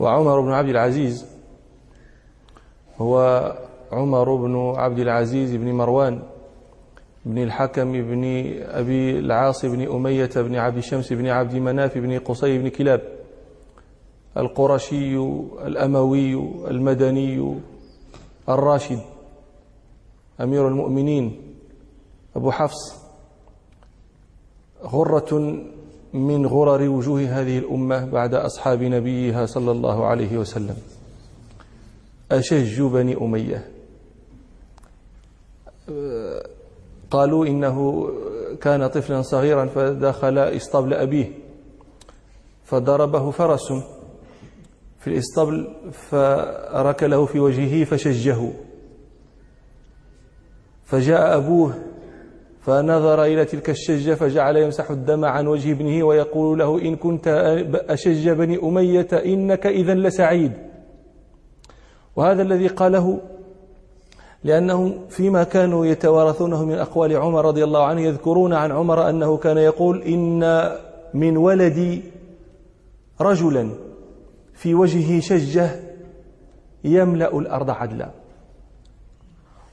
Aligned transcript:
وعمر 0.00 0.40
بن 0.40 0.52
عبد 0.52 0.68
العزيز. 0.68 1.26
هو 2.98 3.18
عمر 3.92 4.34
بن 4.34 4.74
عبد 4.76 4.98
العزيز 4.98 5.54
بن 5.54 5.72
مروان 5.72 6.22
بن 7.24 7.42
الحكم 7.42 7.92
بن 7.92 8.24
أبي 8.62 9.18
العاص 9.18 9.64
بن 9.64 9.88
أمية 9.88 10.30
بن 10.36 10.56
عبد 10.56 10.76
الشمس 10.76 11.12
بن 11.12 11.26
عبد 11.26 11.54
مناف 11.54 11.98
بن 11.98 12.18
قصي 12.18 12.58
بن 12.58 12.68
كلاب. 12.68 13.02
القرشي 14.36 15.16
الأموي 15.66 16.34
المدني 16.70 17.54
الراشد. 18.48 19.00
أمير 20.40 20.68
المؤمنين. 20.68 21.54
أبو 22.36 22.50
حفص. 22.50 23.08
غرة 24.82 25.62
من 26.12 26.46
غرر 26.46 26.88
وجوه 26.88 27.20
هذه 27.20 27.58
الأمة 27.58 28.04
بعد 28.04 28.34
أصحاب 28.34 28.82
نبيها 28.82 29.46
صلى 29.46 29.70
الله 29.70 30.06
عليه 30.06 30.38
وسلم. 30.38 30.76
أشج 32.32 32.82
بني 32.82 33.16
أمية. 33.16 33.68
قالوا 37.10 37.46
إنه 37.46 38.08
كان 38.60 38.86
طفلا 38.86 39.22
صغيرا 39.22 39.66
فدخل 39.66 40.38
إسطبل 40.38 40.94
أبيه 40.94 41.30
فضربه 42.64 43.30
فرس 43.30 43.72
في 45.00 45.06
الإسطبل 45.06 45.74
فركله 45.92 47.26
في 47.26 47.40
وجهه 47.40 47.84
فشجه. 47.84 48.52
فجاء 50.84 51.36
أبوه 51.36 51.74
فنظر 52.60 53.24
إلى 53.24 53.44
تلك 53.44 53.70
الشجة 53.70 54.14
فجعل 54.14 54.56
يمسح 54.56 54.90
الدم 54.90 55.24
عن 55.24 55.46
وجه 55.46 55.72
ابنه 55.72 56.04
ويقول 56.04 56.58
له 56.58 56.78
إن 56.82 56.96
كنت 56.96 57.28
أشج 57.88 58.28
بني 58.28 58.58
أمية 58.62 59.08
إنك 59.12 59.66
إذا 59.66 59.94
لسعيد. 59.94 60.52
وهذا 62.16 62.42
الذي 62.42 62.66
قاله 62.66 63.20
لأنهم 64.44 65.06
فيما 65.08 65.44
كانوا 65.44 65.86
يتوارثونه 65.86 66.64
من 66.64 66.74
أقوال 66.74 67.16
عمر 67.16 67.44
رضي 67.44 67.64
الله 67.64 67.84
عنه 67.84 68.00
يذكرون 68.00 68.52
عن 68.52 68.72
عمر 68.72 69.10
أنه 69.10 69.36
كان 69.36 69.58
يقول 69.58 70.02
إن 70.02 70.70
من 71.14 71.36
ولدي 71.36 72.02
رجلا 73.20 73.70
في 74.54 74.74
وجهه 74.74 75.20
شجة 75.20 75.70
يملأ 76.84 77.38
الأرض 77.38 77.70
عدلا. 77.70 78.10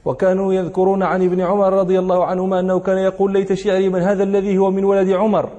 وكانوا 0.06 0.54
يذكرون 0.54 1.02
عن 1.02 1.22
ابن 1.22 1.40
عمر 1.40 1.72
رضي 1.72 1.98
الله 1.98 2.24
عنهما 2.24 2.60
أنه 2.60 2.80
كان 2.80 2.98
يقول 2.98 3.32
ليت 3.32 3.52
شعري 3.52 3.88
من 3.88 4.00
هذا 4.00 4.22
الذي 4.22 4.58
هو 4.58 4.70
من 4.70 4.84
ولد 4.84 5.10
عمر. 5.10 5.50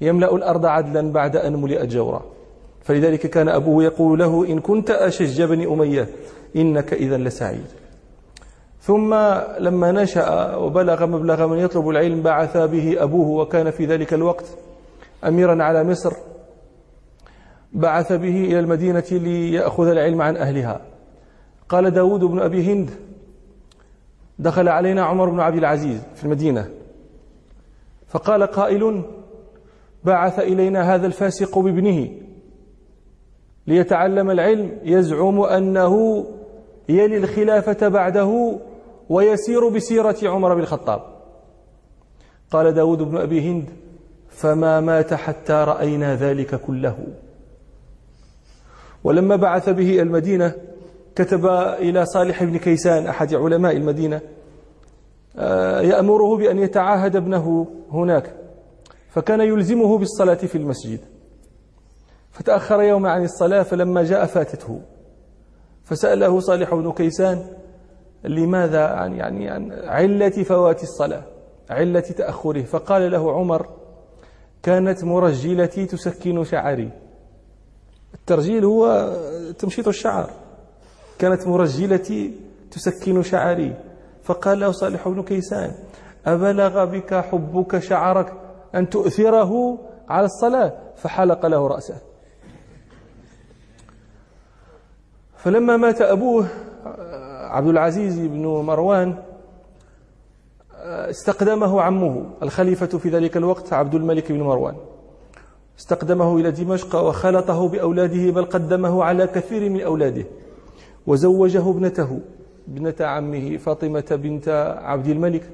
يملأ 0.00 0.34
الأرض 0.36 0.66
عدلا 0.66 1.12
بعد 1.12 1.36
أن 1.36 1.62
ملئت 1.62 1.88
جورا. 1.88 2.22
فلذلك 2.82 3.26
كان 3.26 3.48
أبوه 3.48 3.84
يقول 3.84 4.18
له 4.18 4.46
إن 4.48 4.60
كنت 4.60 4.90
أشج 4.90 5.42
بني 5.42 5.66
أمية 5.66 6.08
إنك 6.56 6.92
إذا 6.92 7.16
لسعيد. 7.16 7.66
ثم 8.80 9.14
لما 9.58 9.92
نشأ 9.92 10.56
وبلغ 10.56 11.06
مبلغ 11.06 11.46
من 11.46 11.58
يطلب 11.58 11.88
العلم 11.88 12.22
بعث 12.22 12.56
به 12.56 13.02
أبوه 13.02 13.28
وكان 13.28 13.70
في 13.70 13.86
ذلك 13.86 14.14
الوقت 14.14 14.44
أميرا 15.24 15.62
على 15.64 15.84
مصر. 15.84 16.12
بعث 17.72 18.12
به 18.12 18.44
إلى 18.44 18.58
المدينة 18.58 19.04
ليأخذ 19.10 19.86
العلم 19.88 20.22
عن 20.22 20.36
أهلها. 20.36 20.80
قال 21.68 21.90
داود 21.90 22.20
بن 22.24 22.40
أبي 22.40 22.72
هند 22.72 22.90
دخل 24.38 24.68
علينا 24.68 25.02
عمر 25.02 25.30
بن 25.30 25.40
عبد 25.40 25.56
العزيز 25.56 26.00
في 26.14 26.24
المدينة. 26.24 26.70
فقال 28.08 28.42
قائل 28.42 29.04
بعث 30.04 30.38
إلينا 30.38 30.94
هذا 30.94 31.06
الفاسق 31.06 31.58
بابنه 31.58 32.10
ليتعلم 33.66 34.30
العلم 34.30 34.78
يزعم 34.82 35.40
أنه 35.40 36.24
يلي 36.88 37.16
الخلافة 37.16 37.88
بعده 37.88 38.58
ويسير 39.08 39.68
بسيرة 39.68 40.16
عمر 40.22 40.54
بن 40.54 40.60
الخطاب. 40.60 41.02
قال 42.50 42.72
داود 42.72 43.02
بن 43.02 43.16
أبي 43.16 43.50
هند 43.50 43.70
فما 44.28 44.80
مات 44.80 45.14
حتى 45.14 45.52
رأينا 45.52 46.16
ذلك 46.16 46.54
كله. 46.54 47.06
ولما 49.04 49.36
بعث 49.36 49.68
به 49.68 50.02
المدينة 50.02 50.54
كتب 51.18 51.46
إلى 51.78 52.06
صالح 52.06 52.44
بن 52.44 52.58
كيسان 52.58 53.06
أحد 53.06 53.34
علماء 53.34 53.76
المدينة 53.76 54.20
آه، 55.36 55.80
يأمره 55.80 56.36
بأن 56.36 56.58
يتعاهد 56.58 57.16
ابنه 57.16 57.66
هناك 57.90 58.34
فكان 59.10 59.40
يلزمه 59.40 59.98
بالصلاة 59.98 60.34
في 60.34 60.58
المسجد. 60.58 61.00
فتأخر 62.30 62.82
يوم 62.82 63.06
عن 63.06 63.24
الصلاة 63.24 63.62
فلما 63.62 64.02
جاء 64.02 64.26
فاتته. 64.26 64.80
فسأله 65.84 66.40
صالح 66.40 66.74
بن 66.74 66.92
كيسان 66.92 67.46
لماذا 68.24 68.86
عن 68.86 69.12
يعني 69.12 69.50
عن 69.50 69.72
علة 69.72 70.42
فوات 70.42 70.82
الصلاة 70.82 71.22
علة 71.70 72.00
تأخره؟ 72.00 72.62
فقال 72.62 73.10
له 73.10 73.32
عمر 73.32 73.68
كانت 74.62 75.04
مرجلتي 75.04 75.86
تسكن 75.86 76.44
شعري. 76.44 76.90
الترجيل 78.14 78.64
هو 78.64 79.12
تمشيط 79.58 79.88
الشعر. 79.88 80.47
كانت 81.18 81.46
مرجلتي 81.46 82.40
تسكن 82.70 83.22
شعري. 83.22 83.74
فقال 84.22 84.60
له 84.60 84.72
صالح 84.72 85.08
بن 85.08 85.22
كيسان 85.22 85.74
أبلغ 86.26 86.84
بك 86.84 87.14
حبك 87.14 87.78
شعرك 87.78 88.32
أن 88.74 88.90
تؤثره 88.90 89.78
على 90.08 90.26
الصلاة؟ 90.26 90.72
فحلق 90.96 91.46
له 91.46 91.66
رأسه. 91.66 91.96
فلما 95.36 95.76
مات 95.76 96.00
أبوه 96.00 96.46
عبد 97.50 97.68
العزيز 97.68 98.18
بن 98.18 98.46
مروان 98.46 99.22
استقدمه 100.84 101.80
عمه 101.80 102.30
الخليفة 102.42 102.98
في 102.98 103.08
ذلك 103.08 103.36
الوقت 103.36 103.72
عبد 103.72 103.94
الملك 103.94 104.32
بن 104.32 104.42
مروان. 104.42 104.76
استقدمه 105.78 106.36
إلى 106.36 106.50
دمشق 106.50 106.96
وخلطه 106.96 107.68
بأولاده 107.68 108.30
بل 108.30 108.44
قدمه 108.44 109.04
على 109.04 109.26
كثير 109.26 109.70
من 109.70 109.80
أولاده. 109.80 110.24
وزوجه 111.08 111.70
ابنته 111.70 112.20
ابنة 112.68 112.94
عمه 113.00 113.56
فاطمة 113.56 114.04
بنت 114.10 114.48
عبد 114.82 115.06
الملك. 115.06 115.50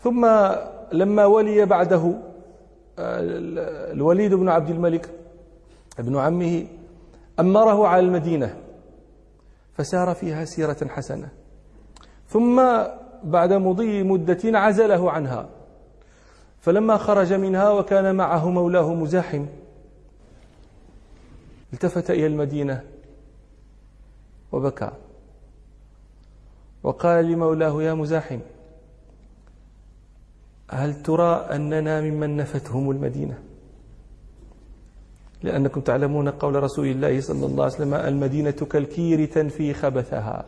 ثم 0.00 0.26
لما 0.92 1.24
ولي 1.26 1.66
بعده 1.66 2.12
الوليد 2.98 4.34
بن 4.34 4.48
عبد 4.48 4.70
الملك 4.70 5.10
ابن 5.98 6.16
عمه 6.16 6.66
أمره 7.40 7.88
على 7.88 8.06
المدينة 8.06 8.56
فسار 9.74 10.14
فيها 10.14 10.44
سيرة 10.44 10.88
حسنة. 10.88 11.28
ثم 12.28 12.62
بعد 13.24 13.52
مضي 13.52 14.02
مدة 14.02 14.58
عزله 14.58 15.10
عنها. 15.10 15.48
فلما 16.60 16.96
خرج 16.96 17.32
منها 17.32 17.70
وكان 17.70 18.14
معه 18.14 18.50
مولاه 18.50 18.94
مزاحم 18.94 19.46
التفت 21.72 22.10
إلى 22.10 22.26
المدينة. 22.26 22.95
وبكى. 24.56 24.90
وقال 26.82 27.24
لمولاه 27.24 27.82
يا 27.82 27.94
مزاحم 27.94 28.38
هل 30.70 31.02
ترى 31.02 31.32
أننا 31.50 32.00
ممن 32.00 32.36
نفتهم 32.36 32.90
المدينة؟ 32.90 33.38
لأنكم 35.42 35.80
تعلمون 35.80 36.28
قول 36.28 36.62
رسول 36.62 36.86
الله 36.86 37.20
صلى 37.20 37.46
الله 37.46 37.64
عليه 37.64 37.74
وسلم 37.74 37.94
المدينة 37.94 38.50
كالكير 38.50 39.24
تنفي 39.24 39.74
خبثها 39.74 40.44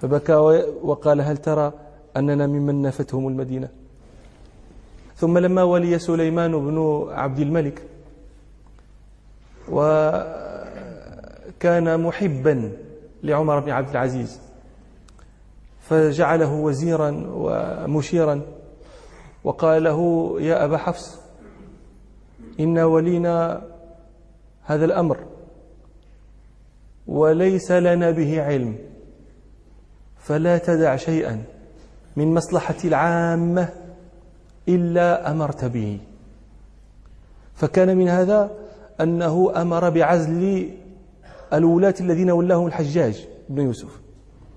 فبكى 0.00 0.34
وقال 0.82 1.20
هل 1.20 1.36
ترى 1.36 1.72
أننا 2.16 2.46
ممن 2.46 2.82
نفتهم 2.82 3.28
المدينة؟ 3.28 3.68
ثم 5.16 5.38
لما 5.38 5.62
ولي 5.62 5.98
سليمان 5.98 6.52
بن 6.52 7.06
عبد 7.10 7.38
الملك 7.38 7.82
وكان 11.56 12.00
محبا 12.00 12.72
لعمر 13.22 13.60
بن 13.60 13.70
عبد 13.70 13.88
العزيز 13.88 14.40
فجعله 15.80 16.52
وزيرا 16.52 17.24
ومشيرا 17.26 18.42
وقال 19.44 19.84
له 19.84 20.32
يا 20.40 20.64
أبا 20.64 20.76
حفص 20.76 21.18
إن 22.60 22.78
ولينا 22.78 23.62
هذا 24.64 24.84
الأمر 24.84 25.18
وليس 27.06 27.70
لنا 27.70 28.10
به 28.10 28.42
علم 28.42 28.78
فلا 30.18 30.58
تدع 30.58 30.96
شيئا 30.96 31.42
من 32.16 32.34
مصلحة 32.34 32.76
العامة 32.84 33.68
إلا 34.68 35.30
أمرت 35.30 35.64
به. 35.64 35.98
فكان 37.54 37.96
من 37.96 38.08
هذا 38.08 38.50
أنه 39.00 39.52
أمر 39.56 39.90
بعزل 39.90 40.70
الولاة 41.52 41.94
الذين 42.00 42.30
ولاهم 42.30 42.66
الحجاج 42.66 43.26
بن 43.48 43.62
يوسف. 43.62 44.00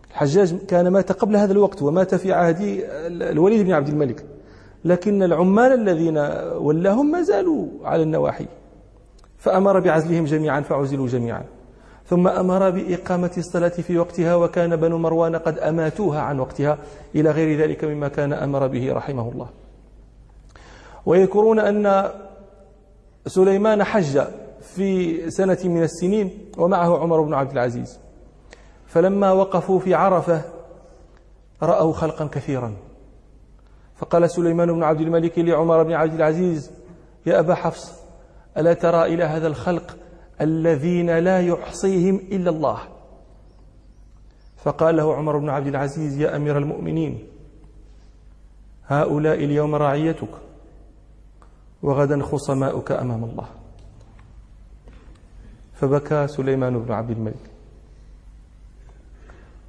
الحجاج 0.09 0.56
كان 0.65 0.88
مات 0.88 1.12
قبل 1.12 1.36
هذا 1.36 1.51
الوقت 1.51 1.81
ومات 1.81 2.15
في 2.15 2.33
عهد 2.33 2.83
الوليد 3.07 3.65
بن 3.65 3.71
عبد 3.71 3.88
الملك. 3.88 4.25
لكن 4.86 5.24
العمال 5.24 5.71
الذين 5.71 6.18
ولاهم 6.57 7.12
ما 7.12 7.21
زالوا 7.21 7.68
على 7.83 8.03
النواحي. 8.03 8.45
فأمر 9.38 9.80
بعزلهم 9.80 10.25
جميعا 10.25 10.62
فعزلوا 10.62 11.07
جميعا. 11.07 11.44
ثم 12.06 12.27
أمر 12.27 12.69
بإقامة 12.69 13.31
الصلاة 13.38 13.69
في 13.69 13.97
وقتها 13.97 14.36
وكان 14.36 14.75
بنو 14.75 14.97
مروان 14.97 15.36
قد 15.36 15.59
أماتوها 15.59 16.21
عن 16.21 16.39
وقتها. 16.39 16.77
إلى 17.15 17.31
غير 17.31 17.62
ذلك 17.62 17.83
مما 17.83 18.07
كان 18.07 18.33
أمر 18.33 18.68
به 18.68 18.94
رحمه 18.94 19.30
الله. 19.31 19.47
ويذكرون 21.06 21.59
أن 21.59 22.09
سليمان 23.27 23.83
حج 23.83 24.21
في 24.61 25.29
سنة 25.31 25.57
من 25.63 25.83
السنين 25.83 26.51
ومعه 26.57 27.00
عمر 27.00 27.21
بن 27.21 27.33
عبد 27.33 27.51
العزيز. 27.51 28.00
فلما 28.88 29.31
وقفوا 29.31 29.79
في 29.79 29.94
عرفة 29.94 30.41
رأوا 31.63 31.94
خلقا 31.94 32.25
كثيرا. 32.25 32.73
فقال 33.95 34.29
سليمان 34.29 34.73
بن 34.73 34.83
عبد 34.83 35.01
الملك 35.01 35.39
لعمر 35.39 35.83
بن 35.83 35.94
عبد 35.94 36.13
العزيز 36.13 36.71
يا 37.25 37.39
أبا 37.39 37.56
حفص 37.56 37.94
ألا 38.57 38.73
ترى 38.73 39.06
إلى 39.06 39.23
هذا 39.23 39.47
الخلق 39.47 39.97
الذين 40.41 41.17
لا 41.17 41.41
يحصيهم 41.41 42.15
إلا 42.15 42.50
الله؟ 42.50 42.79
فقال 44.57 44.97
له 44.97 45.15
عمر 45.15 45.38
بن 45.38 45.50
عبد 45.50 45.67
العزيز 45.67 46.17
يا 46.17 46.35
أمير 46.35 46.57
المؤمنين 46.57 47.27
هؤلاء 48.88 49.35
اليوم 49.35 49.75
رعيتك 49.75 50.29
وغدا 51.83 52.23
خصماؤك 52.23 52.91
أمام 52.91 53.23
الله. 53.23 53.47
فبكى 55.79 56.27
سليمان 56.27 56.79
بن 56.79 56.91
عبد 56.91 57.11
الملك. 57.11 57.51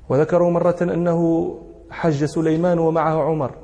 وذكروا 0.09 0.51
مرة 0.51 0.77
أنه 0.83 1.61
حج 1.91 2.25
سليمان 2.25 2.79
ومعه 2.79 3.23
عمر. 3.23 3.55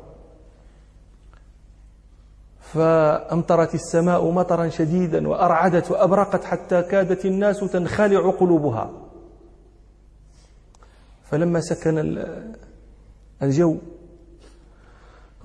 فأمطرت 2.60 3.75
السماء 3.75 4.31
مطرا 4.31 4.69
شديدا 4.69 5.28
وأرعدت 5.28 5.90
وأبرقت 5.90 6.44
حتى 6.44 6.82
كادت 6.82 7.26
الناس 7.26 7.60
تنخلع 7.60 8.31
قلوبها. 8.31 8.90
فلما 11.25 11.60
سكن 11.60 12.25
الجو 13.43 13.76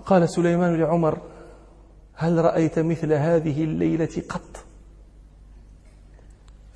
قال 0.06 0.30
سليمان 0.30 0.82
لعمر 0.82 1.18
هل 2.14 2.46
رأيت 2.46 2.80
مثل 2.80 3.14
هذه 3.14 3.64
الليلة 3.64 4.22
قط؟ 4.30 4.71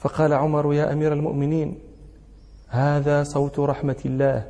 فقال 0.06 0.34
عمر 0.34 0.74
يا 0.74 0.94
أمير 0.94 1.14
المؤمنين 1.14 1.80
هذا 2.68 3.24
صوت 3.24 3.60
رحمة 3.60 3.96
الله 4.06 4.48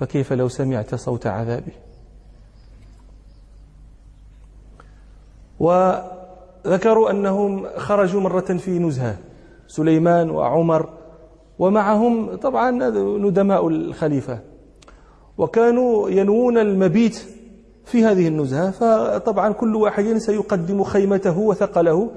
فكيف 0.00 0.32
لو 0.32 0.48
سمعت 0.48 0.94
صوت 0.94 1.26
عذابه? 1.26 1.72
وذكروا 5.60 7.10
أنهم 7.10 7.66
خرجوا 7.76 8.20
مرة 8.20 8.40
في 8.40 8.78
نزهة 8.78 9.18
سليمان 9.68 10.30
وعمر 10.30 10.88
ومعهم 11.58 12.36
طبعا 12.36 12.70
ندماء 13.18 13.68
الخليفة 13.68 14.38
وكانوا 15.38 16.10
ينوون 16.10 16.58
المبيت 16.58 17.26
في 17.84 18.04
هذه 18.04 18.28
النزهة 18.28 18.70
فطبعا 18.70 19.52
كل 19.52 19.76
واحد 19.76 20.16
سيقدم 20.16 20.84
خيمته 20.84 21.38
وثقله 21.38 22.10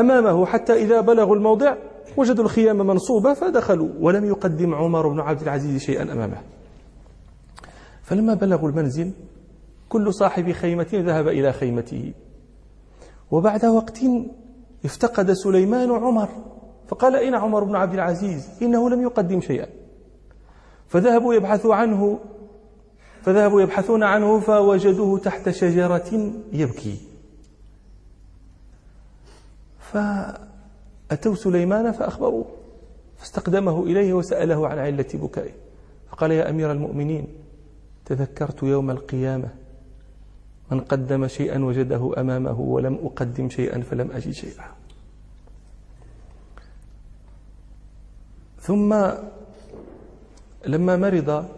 أمامه 0.00 0.46
حتى 0.46 0.72
إذا 0.72 1.00
بلغوا 1.00 1.36
الموضع 1.36 1.74
وجدوا 2.16 2.44
الخيام 2.44 2.86
منصوبة 2.86 3.34
فدخلوا 3.34 3.88
ولم 4.00 4.24
يقدم 4.24 4.74
عمر 4.74 5.08
بن 5.08 5.20
عبد 5.20 5.42
العزيز 5.42 5.80
شيئا 5.80 6.02
أمامه. 6.02 6.38
فلما 8.02 8.34
بلغوا 8.34 8.68
المنزل 8.68 9.12
كل 9.88 10.14
صاحب 10.14 10.52
خيمة 10.52 10.86
ذهب 10.94 11.28
إلى 11.28 11.52
خيمته. 11.52 12.12
وبعد 13.30 13.64
وقت 13.64 14.00
افتقد 14.84 15.32
سليمان 15.32 15.90
عمر 15.90 16.28
فقال 16.88 17.16
أين 17.16 17.34
عمر 17.34 17.64
بن 17.64 17.76
عبد 17.76 17.94
العزيز 17.94 18.48
إنه 18.62 18.90
لم 18.90 19.02
يقدم 19.02 19.40
شيئا. 19.40 19.66
فذهبوا 20.88 21.34
يبحثوا 21.34 21.74
عنه 21.74 22.18
فذهبوا 23.22 23.62
يبحثون 23.62 24.02
عنه 24.02 24.40
فوجدوه 24.40 25.18
تحت 25.18 25.48
شجرة 25.48 26.32
يبكي. 26.52 27.09
فأتوا 29.92 31.34
سليمان 31.34 31.92
فأخبروه 31.92 32.46
فاستقدمه 33.18 33.82
إليه 33.82 34.12
وسأله 34.12 34.68
عن 34.68 34.78
علة 34.78 35.06
بكائه 35.14 35.52
فقال 36.10 36.30
يا 36.30 36.50
أمير 36.50 36.72
المؤمنين 36.72 37.26
تذكرت 38.04 38.62
يوم 38.62 38.90
القيامة 38.90 39.48
من 40.70 40.80
قدم 40.80 41.26
شيئا 41.28 41.64
وجده 41.64 42.12
أمامه 42.18 42.60
ولم 42.60 42.98
أقدم 43.02 43.48
شيئا 43.48 43.80
فلم 43.80 44.10
أجد 44.10 44.30
شيئا. 44.30 44.64
ثم 48.60 49.10
لما 50.66 50.96
مرض 50.96 51.48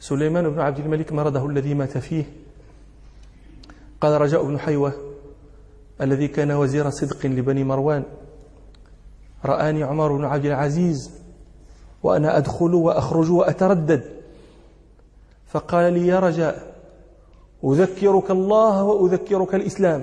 سليمان 0.00 0.50
بن 0.50 0.60
عبد 0.60 0.78
الملك 0.78 1.12
مرضه 1.12 1.46
الذي 1.46 1.74
مات 1.74 1.98
فيه 1.98 2.24
قال 4.00 4.20
رجاء 4.20 4.44
بن 4.44 4.58
حيوة 4.58 5.05
الذي 6.00 6.28
كان 6.28 6.50
وزير 6.50 6.90
صدق 6.90 7.26
لبني 7.26 7.64
مروان. 7.64 8.02
رآني 9.44 9.82
عمر 9.82 10.16
بن 10.16 10.24
عبد 10.24 10.44
العزيز 10.44 11.10
وأنا 12.02 12.36
أدخل 12.36 12.74
وأخرج 12.74 13.30
وأتردد. 13.30 14.04
فقال 15.46 15.92
لي 15.92 16.06
يا 16.06 16.20
رجاء 16.20 16.74
أذكرك 17.64 18.30
الله 18.30 18.82
وأذكرك 18.82 19.54
الإسلام. 19.54 20.02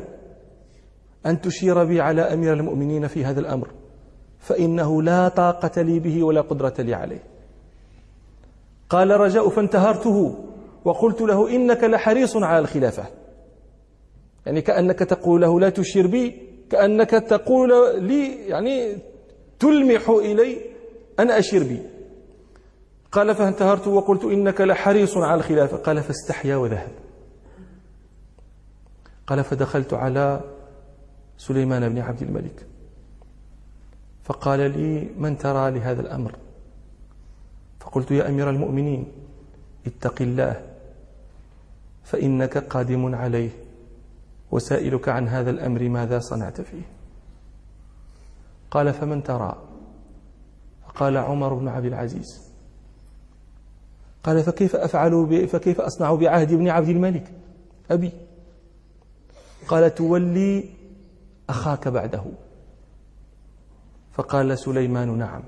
أن 1.26 1.42
تشير 1.42 1.84
بي 1.84 2.02
على 2.02 2.22
أمير 2.22 2.54
المؤمنين 2.54 3.08
في 3.08 3.26
هذا 3.26 3.40
الأمر 3.40 3.68
فإنه 4.40 5.02
لا 5.02 5.28
طاقة 5.28 5.82
لي 5.82 6.00
به 6.00 6.24
ولا 6.24 6.42
قدرة 6.42 6.74
لي 6.80 6.94
عليه. 6.94 7.24
قال 8.90 9.12
رجاء 9.12 9.50
فانتهرته 9.50 10.36
وقلت 10.86 11.22
له 11.22 11.56
إنك 11.56 11.84
لحريص 11.84 12.38
على 12.38 12.60
الخلافة. 12.60 13.06
يعني 14.46 14.62
كأنك 14.62 15.00
تقول 15.00 15.42
له 15.42 15.60
لا 15.60 15.70
تشير 15.70 16.08
بي 16.08 16.42
كأنك 16.70 17.10
تقول 17.10 18.04
لي 18.04 18.48
يعني 18.48 18.98
تلمح 19.60 20.10
إلي 20.10 20.58
أن 21.20 21.32
أشير 21.32 21.64
بي. 21.64 21.80
قال 23.12 23.36
فانتهرت 23.36 23.88
وقلت 23.88 24.24
إنك 24.24 24.62
لحريص 24.62 25.18
على 25.18 25.40
الخلافة 25.40 25.78
قال 25.78 26.04
فاستحيا 26.04 26.56
وذهب. 26.56 26.92
قال 29.28 29.44
فدخلت 29.44 29.94
على 29.94 30.42
سليمان 31.38 31.90
بن 31.90 32.00
عبد 32.00 32.22
الملك. 32.22 32.66
فقال 34.24 34.60
لي 34.60 35.10
من 35.18 35.38
ترى 35.38 35.72
لهذا 35.72 36.02
الأمر؟ 36.02 36.36
فقلت 37.80 38.12
يا 38.12 38.30
أمير 38.30 38.50
المؤمنين 38.50 39.12
اتق 39.88 40.22
الله 40.22 40.62
فإنك 42.04 42.58
قادم 42.58 43.16
عليه. 43.16 43.50
وسائلك 44.54 45.10
عن 45.10 45.28
هذا 45.28 45.50
الأمر 45.50 45.90
ماذا 45.90 46.20
صنعت 46.20 46.62
فيه؟ 46.62 46.82
قال 48.72 48.94
فمن 48.94 49.24
ترى؟ 49.24 49.58
فقال 50.88 51.18
عمر 51.18 51.54
بن 51.54 51.68
عبد 51.68 51.86
العزيز. 51.86 52.52
قال 54.24 54.44
فكيف 54.44 54.76
أفعل 54.76 55.48
فكيف 55.48 55.82
أصنع 55.82 56.16
بعهد 56.16 56.52
ابن 56.52 56.70
عبد 56.70 56.90
الملك؟ 56.90 57.32
أبي. 57.92 58.12
قال 59.68 59.96
تولي 59.96 60.70
أخاك 61.50 61.88
بعده. 61.88 62.24
فقال 64.12 64.60
سليمان 64.60 65.18
نعم. 65.18 65.44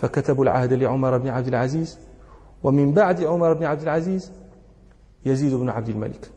فكتبوا 0.00 0.44
العهد 0.44 0.72
لعمر 0.72 1.18
بن 1.18 1.28
عبد 1.28 1.46
العزيز 1.46 1.98
ومن 2.62 2.92
بعد 2.92 3.24
عمر 3.24 3.52
بن 3.52 3.64
عبد 3.64 3.82
العزيز 3.82 4.32
يزيد 5.26 5.54
بن 5.54 5.68
عبد 5.68 5.88
الملك. 5.88 6.30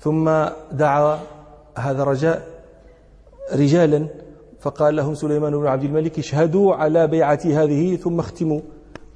ثم 0.00 0.44
دعا 0.72 1.20
هذا 1.78 2.04
رجاء 2.04 2.62
رجالا 3.52 4.08
فقال 4.60 4.96
لهم 4.96 5.14
سليمان 5.14 5.52
بن 5.52 5.66
عبد 5.66 5.84
الملك 5.84 6.18
اشهدوا 6.18 6.74
على 6.74 7.06
بيعتي 7.06 7.56
هذه 7.56 7.96
ثم 7.96 8.20
اختموا 8.20 8.60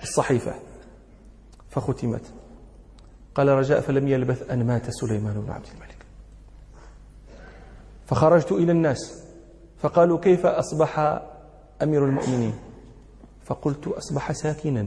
الصحيفة. 0.03 0.55
فختمت. 1.71 2.23
قال 3.35 3.49
رجاء 3.49 3.81
فلم 3.81 4.09
يلبث 4.09 4.51
أن 4.51 4.67
مات 4.67 4.91
سليمان 4.91 5.41
بن 5.41 5.51
عبد 5.51 5.67
الملك. 5.75 5.97
فخرجت 8.07 8.53
إلى 8.53 8.73
الناس 8.73 9.25
فقالوا 9.79 10.19
كيف 10.19 10.47
أصبح 10.47 10.99
أمير 11.83 12.05
المؤمنين؟ 12.05 12.55
فقلت 13.45 13.89
أصبح 13.89 14.33
ساكنا. 14.33 14.87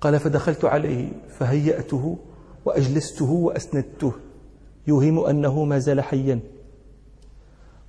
قال 0.00 0.20
فدخلت 0.20 0.64
عليه 0.64 1.08
فهيأته 1.38 2.18
وأجلسته 2.66 3.30
وأسندته. 3.30 4.12
يوهم 4.86 5.24
أنه 5.24 5.64
ما 5.64 5.78
زال 5.78 6.00
حيا. 6.00 6.40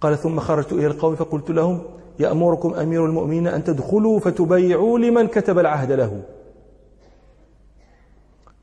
قال 0.01 0.17
ثم 0.17 0.39
خرجت 0.39 0.73
إلى 0.73 0.87
القوم 0.87 1.15
فقلت 1.15 1.51
لهم 1.51 1.81
يأمركم 2.19 2.73
أمير 2.73 3.05
المؤمنين 3.05 3.47
أن 3.47 3.63
تدخلوا 3.63 4.19
فتبايعوا 4.19 4.99
لمن 4.99 5.27
كتب 5.27 5.59
العهد 5.59 5.91
له. 5.91 6.21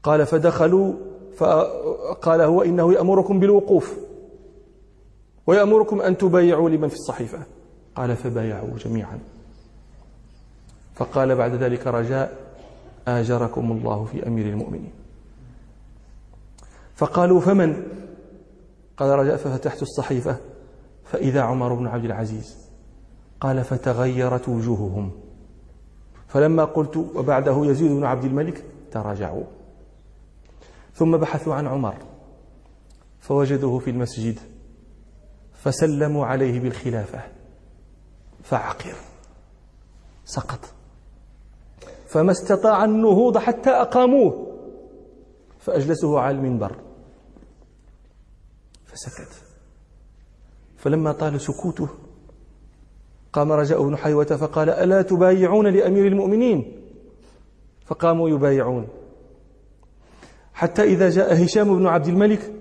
قال 0.02 0.26
فدخلوا 0.26 0.92
فقال 1.36 2.40
هو 2.40 2.62
إنه 2.62 2.92
يأمركم 2.92 3.40
بالوقوف 3.40 3.96
ويأمركم 5.46 6.00
أن 6.00 6.18
تبايعوا 6.18 6.70
لمن 6.70 6.88
في 6.88 6.94
الصحيفة. 6.94 7.38
قال 7.94 8.16
فبايعوا 8.16 8.78
جميعا. 8.84 9.18
فقال 10.94 11.36
بعد 11.36 11.54
ذلك 11.54 11.86
رجاء 11.86 12.38
آجركم 13.08 13.72
الله 13.72 14.04
في 14.04 14.26
أمير 14.26 14.46
المؤمنين. 14.46 15.03
فقالوا 16.94 17.40
فمن؟ 17.40 17.86
قال 18.96 19.18
رجاء 19.18 19.36
ففتحت 19.36 19.82
الصحيفة. 19.82 20.36
فإذا 21.04 21.42
عمر 21.42 21.74
بن 21.74 21.86
عبد 21.86 22.04
العزيز 22.04 22.56
قال 23.40 23.64
فتغيرت 23.64 24.48
وجوههم. 24.48 25.10
فلما 26.28 26.64
قلت 26.64 26.96
وبعده 26.96 27.64
يزيد 27.64 27.90
بن 27.90 28.04
عبد 28.04 28.24
الملك 28.24 28.64
تراجعوا. 28.92 29.44
ثم 30.94 31.16
بحثوا 31.16 31.54
عن 31.54 31.66
عمر. 31.66 31.94
فوجدوه 33.20 33.78
في 33.78 33.90
المسجد. 33.90 34.38
فسلموا 35.52 36.26
عليه 36.26 36.60
بالخلافة. 36.60 37.20
فعقر. 38.42 38.94
سقط. 40.24 40.60
فما 42.06 42.32
استطاع 42.32 42.84
النهوض 42.84 43.38
حتى 43.38 43.70
أقاموه. 43.70 44.53
فأجلسه 45.64 46.20
على 46.20 46.36
المنبر. 46.36 46.76
فسكت. 48.84 49.42
فلما 50.76 51.12
طال 51.12 51.40
سكوته 51.40 51.88
قام 53.32 53.52
رجاء 53.52 53.82
بن 53.82 53.96
حيوة 53.96 54.24
فقال 54.24 54.70
ألا 54.70 55.02
تبايعون 55.02 55.66
لأمير 55.66 56.06
المؤمنين؟ 56.06 56.80
فقاموا 57.86 58.28
يبايعون. 58.28 58.88
حتى 60.52 60.82
إذا 60.82 61.10
جاء 61.10 61.44
هشام 61.44 61.78
بن 61.78 61.86
عبد 61.86 62.06
الملك 62.06 62.52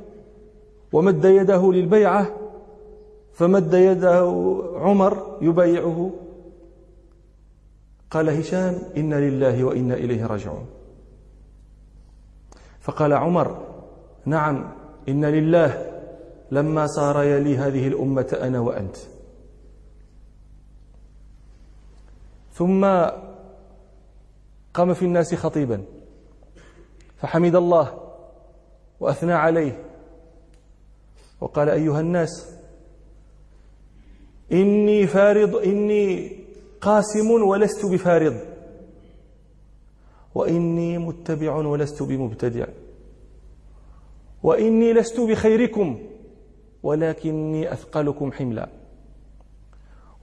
ومد 0.94 1.26
يده 1.26 1.72
للبيعة 1.72 2.38
فمد 3.34 3.74
يده 3.74 4.20
عمر 4.76 5.38
يبايعه. 5.42 6.12
قال 8.12 8.30
هشام 8.30 8.82
إنا 8.98 9.16
لله 9.16 9.64
وإنا 9.64 9.94
إليه 9.94 10.26
راجعون. 10.26 10.66
فقال 12.84 13.14
عمر 13.14 13.68
نعم 14.26 14.72
إن 15.10 15.26
لله 15.26 16.00
لما 16.52 16.88
صار 16.88 17.24
يلي 17.24 17.58
هذه 17.58 17.88
الأمة 17.88 18.38
أنا 18.42 18.60
وأنت. 18.60 18.98
ثم 22.54 22.86
قام 24.74 24.94
في 24.94 25.06
الناس 25.06 25.36
خطيبا 25.36 25.84
فحمد 27.18 27.56
الله 27.56 28.00
وأثنى 29.00 29.34
عليه. 29.34 29.84
وقال 31.42 31.70
أيها 31.70 32.00
الناس 32.00 32.56
إني 34.52 35.08
فارض 35.08 35.56
إني 35.56 36.40
قاسم 36.82 37.32
ولست 37.32 37.86
بفارض. 37.86 38.53
وإني 40.36 40.98
متبع 40.98 41.56
ولست 41.56 42.04
بمبتدع. 42.04 42.66
وإني 44.44 44.94
لست 44.94 45.20
بخيركم 45.20 46.00
ولكني 46.84 47.74
أثقلكم 47.74 48.32
حملا. 48.32 48.70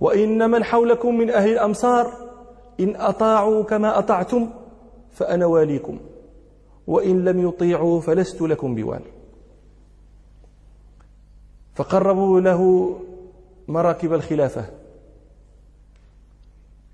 وإن 0.00 0.50
من 0.50 0.64
حولكم 0.64 1.18
من 1.18 1.30
أهل 1.30 1.52
الأمصار 1.52 2.12
إن 2.80 2.96
أطاعوا 2.96 3.62
كما 3.62 3.98
أطعتم 3.98 4.50
فأنا 5.10 5.46
واليكم. 5.46 5.98
وإن 6.86 7.24
لم 7.24 7.48
يطيعوا 7.48 8.00
فلست 8.00 8.42
لكم 8.42 8.74
بوال. 8.74 9.02
فقربوا 11.74 12.40
له 12.40 12.94
مراكب 13.68 14.12
الخلافة. 14.12 14.64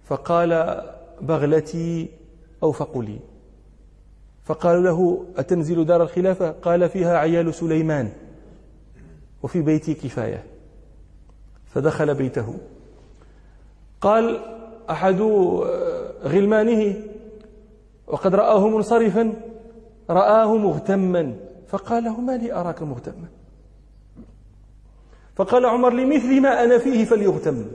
فقال 0.04 0.82
بغلتي 1.20 2.08
أو 2.63 2.73
فقلي 2.73 3.19
فقالوا 4.45 4.83
له 4.83 5.27
أتنزل 5.37 5.85
دار 5.85 6.03
الخلافة؟ 6.03 6.51
قال 6.51 6.89
فيها 6.89 7.19
عيال 7.19 7.55
سليمان 7.55 8.13
وفي 9.43 9.63
بيتي 9.63 9.95
كفاية. 9.95 10.45
فدخل 11.67 12.15
بيته. 12.15 12.55
قال 14.01 14.41
أحد 14.91 15.21
غلمانه 16.23 16.97
وقد 18.07 18.35
رآه 18.35 18.69
منصرفا 18.69 19.33
رآه 20.11 20.57
مغتما. 20.57 21.37
فقال 21.69 22.05
له 22.05 22.21
ما 22.21 22.37
لي 22.37 22.53
أراك 22.53 22.83
مغتما؟ 22.83 23.29
فقال 25.35 25.67
عمر 25.67 25.93
لمثل 25.93 26.41
ما 26.41 26.65
أنا 26.65 26.79
فيه 26.79 27.05
فليغتم. 27.05 27.67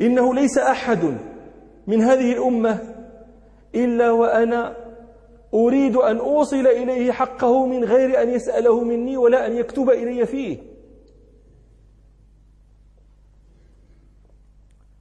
إنه 0.00 0.34
ليس 0.34 0.58
أحد 0.58 1.18
من 1.86 2.00
هذه 2.00 2.32
الأمة 2.32 2.78
إلا 3.74 4.10
وأنا 4.10 4.76
أريد 5.54 5.96
أن 5.96 6.16
أوصل 6.16 6.66
إليه 6.66 7.12
حقه 7.12 7.66
من 7.66 7.84
غير 7.84 8.22
أن 8.22 8.28
يسأله 8.28 8.84
مني 8.84 9.16
ولا 9.16 9.46
أن 9.46 9.56
يكتب 9.56 9.90
إلي 9.90 10.26
فيه. 10.26 10.58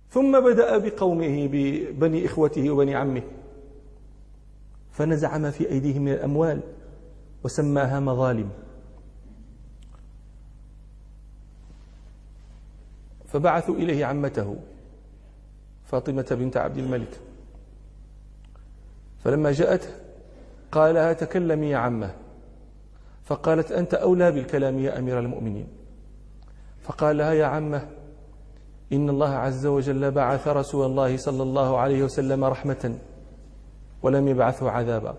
ثم 0.10 0.40
بدأ 0.40 0.78
بقومه 0.78 1.48
ببني 1.52 2.26
إخوته 2.26 2.72
وبني 2.72 2.96
عمه. 2.96 3.24
فنزع 4.92 5.38
ما 5.38 5.52
في 5.52 5.70
أيديهم 5.70 6.02
من 6.02 6.12
الأموال 6.12 6.62
وسماها 7.44 8.00
مظالم. 8.00 8.50
فبعثوا 13.28 13.76
إليه 13.76 14.06
عمته. 14.06 14.56
فاطمة 15.94 16.26
بنت 16.32 16.58
عبد 16.58 16.78
الملك. 16.78 17.20
فلما 19.24 19.52
جاءت 19.52 19.90
قال 20.72 20.96
لها 20.96 21.14
تكلمي 21.14 21.70
يا 21.70 21.78
عمة؟ 21.78 22.14
فقالت 23.24 23.72
أنت 23.72 23.94
أولى 23.94 24.32
بالكلام 24.32 24.80
يا 24.80 25.00
أمير 25.00 25.20
المؤمنين. 25.20 25.68
فقال 26.82 27.18
لها 27.18 27.34
يا 27.34 27.46
عمة 27.46 27.88
إن 28.94 29.10
الله 29.10 29.30
عز 29.30 29.66
وجل 29.66 30.12
بعث 30.12 30.48
رسول 30.48 30.86
الله 30.86 31.18
صلى 31.18 31.44
الله 31.44 31.78
عليه 31.78 32.04
وسلم 32.04 32.44
رحمة 32.44 32.98
ولم 34.04 34.28
يبعثه 34.28 34.70
عذابا 34.70 35.16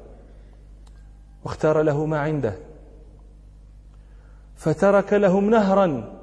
واختار 1.44 1.82
له 1.82 2.06
ما 2.06 2.18
عنده. 2.18 2.54
فترك 4.56 5.12
لهم 5.12 5.50
نهرا 5.50 6.18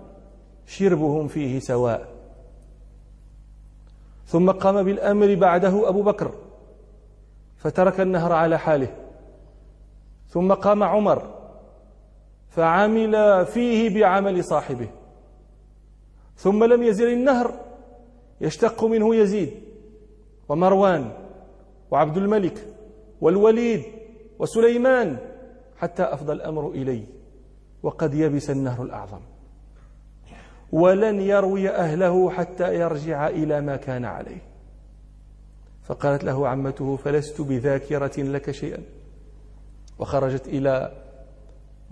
شربهم 0.67 1.27
فيه 1.27 1.59
سواء. 1.59 2.10
ثم 4.25 4.51
قام 4.51 4.83
بالأمر 4.83 5.35
بعده 5.35 5.89
أبو 5.89 6.03
بكر 6.03 6.31
فترك 7.57 7.99
النهر 7.99 8.33
على 8.33 8.59
حاله. 8.59 8.87
ثم 10.27 10.53
قام 10.53 10.83
عمر 10.83 11.41
فعمل 12.49 13.45
فيه 13.45 13.99
بعمل 13.99 14.43
صاحبه. 14.43 14.89
ثم 16.35 16.63
لم 16.63 16.83
يزل 16.83 17.13
النهر 17.13 17.53
يشتق 18.41 18.83
منه 18.83 19.15
يزيد 19.15 19.51
ومروان 20.49 21.11
وعبد 21.91 22.17
الملك 22.17 22.67
والوليد 23.21 23.83
وسليمان 24.39 25.17
حتى 25.77 26.03
أفضى 26.03 26.33
الأمر 26.33 26.69
إلي 26.69 27.03
وقد 27.83 28.13
يبس 28.13 28.49
النهر 28.49 28.83
الأعظم. 28.83 29.21
ولن 30.71 31.21
يروي 31.21 31.69
أهله 31.69 32.29
حتى 32.29 32.75
يرجع 32.75 33.27
إلى 33.27 33.61
ما 33.61 33.75
كان 33.75 34.05
عليه. 34.05 34.41
فقالت 35.83 36.23
له 36.23 36.47
عمته 36.47 36.95
فلست 36.95 37.41
بذاكرة 37.41 38.21
لك 38.21 38.51
شيئا. 38.51 38.79
وخرجت 39.99 40.47
إلى 40.47 40.91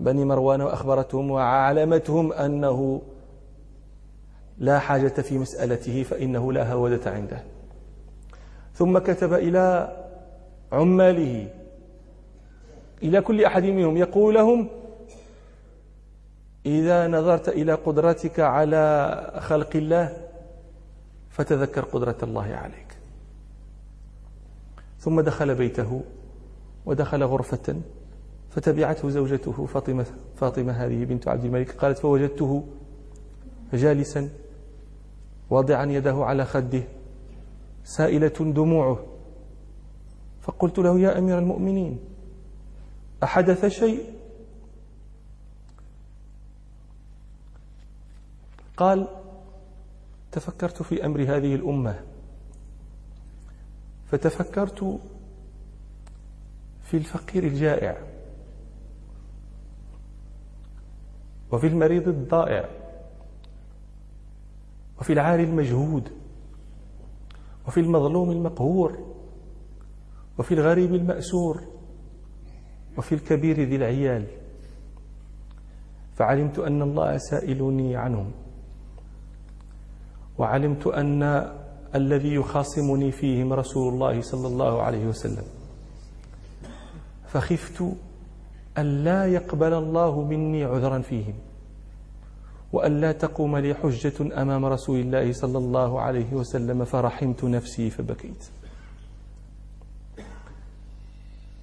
بني 0.00 0.24
مروان 0.24 0.60
وأخبرتهم 0.60 1.30
وعلمتهم 1.30 2.32
أنه 2.32 3.02
لا 4.58 4.78
حاجة 4.78 5.08
في 5.08 5.38
مسألته 5.38 6.02
فإنه 6.02 6.52
لا 6.52 6.72
هودة 6.72 7.10
عنده. 7.10 7.42
ثم 8.74 8.98
كتب 8.98 9.32
إلى 9.32 9.96
عماله 10.72 11.48
إلى 13.02 13.20
كل 13.20 13.44
أحد 13.44 13.64
منهم 13.64 13.96
يقول 13.96 14.34
لهم 14.34 14.68
إذا 16.66 17.08
نظرت 17.08 17.48
إلى 17.48 17.74
قدرتك 17.74 18.40
على 18.40 19.40
خلق 19.40 19.70
الله 19.76 20.16
فتذكر 21.30 21.84
قدرة 21.84 22.16
الله 22.22 22.54
عليك. 22.54 22.96
ثم 24.98 25.20
دخل 25.20 25.54
بيته 25.54 26.02
ودخل 26.86 27.22
غرفة 27.22 27.76
فتبعته 28.50 29.10
زوجته 29.10 29.66
فاطمة, 29.66 30.06
فاطمة 30.36 30.72
هذه 30.72 31.04
بنت 31.04 31.28
عبد 31.28 31.44
الملك 31.44 31.70
قالت 31.70 31.98
فوجدته 31.98 32.64
جالسا 33.72 34.28
واضعا 35.50 35.84
يده 35.84 36.24
على 36.24 36.44
خده 36.44 36.82
سائلة 37.84 38.32
دموعه. 38.40 38.98
فقلت 40.40 40.78
له 40.78 40.98
يا 40.98 41.18
أمير 41.18 41.38
المؤمنين 41.38 41.98
أحدث 43.22 43.66
شيء؟ 43.66 44.19
قال 48.80 49.08
تفكرت 50.32 50.82
في 50.82 51.06
أمر 51.06 51.22
هذه 51.22 51.54
الأمة. 51.54 52.00
فتفكرت 54.06 55.00
في 56.82 56.96
الفقير 56.96 57.44
الجائع 57.44 57.96
وفي 61.52 61.66
المريض 61.66 62.08
الضائع 62.08 62.68
وفي 65.00 65.12
العاري 65.12 65.44
المجهود 65.44 66.12
وفي 67.68 67.80
المظلوم 67.80 68.30
المقهور 68.30 69.14
وفي 70.38 70.54
الغريب 70.54 70.94
المأسور 70.94 71.60
وفي 72.98 73.14
الكبير 73.14 73.60
ذي 73.60 73.76
العيال. 73.76 74.26
فعلمت 76.16 76.58
أن 76.58 76.82
الله 76.82 77.18
سائلني 77.18 77.96
عنهم. 77.96 78.32
وعلمت 80.40 80.86
أن 80.86 81.52
الذي 81.94 82.34
يخاصمني 82.34 83.10
فيهم 83.12 83.52
رسول 83.52 83.92
الله 83.92 84.20
صلى 84.20 84.46
الله 84.48 84.82
عليه 84.82 85.06
وسلم. 85.06 85.44
فخفت 87.28 87.82
أن 88.78 89.04
لا 89.04 89.26
يقبل 89.26 89.72
الله 89.72 90.22
مني 90.22 90.64
عذرا 90.64 90.98
فيهم 90.98 91.34
وأن 92.72 93.00
لا 93.00 93.12
تقوم 93.12 93.56
لي 93.56 93.74
حجة 93.74 94.42
أمام 94.42 94.64
رسول 94.64 95.00
الله 95.00 95.32
صلى 95.32 95.58
الله 95.58 96.00
عليه 96.00 96.32
وسلم 96.32 96.84
فرحمت 96.84 97.44
نفسي 97.44 97.90
فبكيت. 97.90 98.44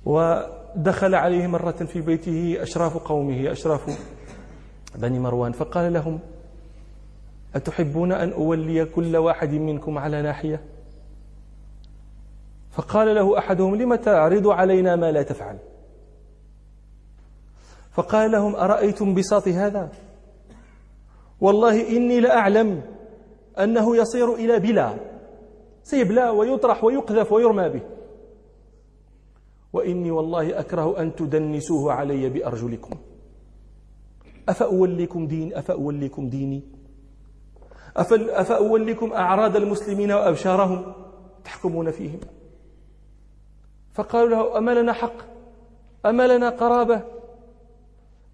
ودخل 0.05 1.15
عليه 1.15 1.47
مرة 1.47 1.71
في 1.71 2.01
بيته 2.01 2.63
أشراف 2.63 2.97
قومه 2.97 3.51
أشراف 3.51 3.99
بني 4.95 5.19
مروان 5.19 5.51
فقال 5.51 5.93
لهم 5.93 6.19
أتحبون 7.57 8.11
أن 8.11 8.31
أولي 8.31 8.85
كل 8.85 9.17
واحد 9.17 9.53
منكم 9.53 9.97
على 9.97 10.21
ناحية؟ 10.21 10.63
فقال 12.71 13.15
له 13.15 13.37
أحدهم 13.37 13.75
لم 13.75 13.95
تعرض 13.95 14.47
علينا 14.47 14.95
ما 14.95 15.11
لا 15.11 15.23
تفعل؟ 15.23 15.57
فقال 17.91 18.31
لهم 18.31 18.55
أرأيتم 18.55 19.13
بساط 19.13 19.47
هذا؟ 19.47 19.91
والله 21.41 21.89
إني 21.89 22.19
لأعلم 22.19 22.81
أنه 23.59 23.97
يصير 23.97 24.33
إلى 24.33 24.59
بلا 24.59 24.93
سيبلى 25.83 26.29
ويطرح 26.29 26.83
ويقذف 26.83 27.31
ويرمى 27.31 27.69
به. 27.69 27.81
وإني 29.73 30.11
والله 30.11 30.59
أكره 30.59 31.01
أن 31.01 31.15
تدنسوه 31.15 31.93
علي 31.93 32.29
بأرجلكم. 32.29 32.97
أفأوليكم 34.49 35.27
دين؟ 35.27 35.53
أفأوليكم 35.53 36.29
ديني؟ 36.29 36.76
أفأوليكم 37.97 39.13
أعراض 39.13 39.55
المسلمين 39.55 40.11
وأبشارهم 40.11 40.93
تحكمون 41.43 41.91
فيهم؟ 41.91 42.19
فقالوا 43.93 44.29
له 44.29 44.57
أما 44.57 44.71
لنا 44.71 44.93
حق؟ 44.93 45.15
أما 46.05 46.27
لنا 46.27 46.49
قرابة؟ 46.49 47.01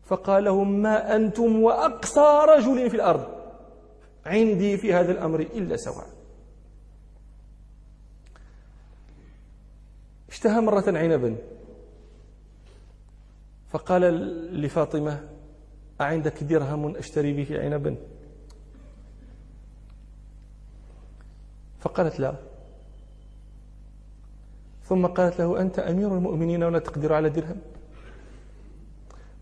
فقال 0.05 0.43
لهم 0.43 0.81
ما 0.81 1.15
أنتم 1.15 1.63
وأقصى 1.63 2.45
رجل 2.49 2.89
في 2.89 2.95
الأرض 2.95 3.25
عندي 4.25 4.77
في 4.77 4.93
هذا 4.93 5.11
الأمر 5.11 5.39
إلا 5.39 5.77
سواء. 5.77 6.07
اشتهى 10.29 10.61
مرة 10.61 10.83
عنبا. 10.87 11.35
فقال 13.69 14.01
لفاطمة 14.61 15.29
أعندك 16.01 16.43
درهم 16.43 16.95
أشتري 16.95 17.33
به 17.33 17.61
عنبا؟ 17.63 17.95
فقالت 21.83 22.19
لا. 22.19 22.35
ثم 24.83 25.05
قالت 25.05 25.39
له 25.39 25.61
أنت 25.61 25.79
أمير 25.79 26.17
المؤمنين 26.17 26.63
ولا 26.63 26.79
تقدر 26.79 27.13
على 27.13 27.29
درهم؟ 27.29 27.57